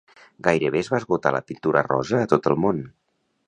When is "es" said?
0.85-0.89